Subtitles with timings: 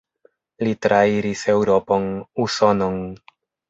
[0.67, 2.11] Li trairis Eŭropon,
[2.49, 3.03] Usonon.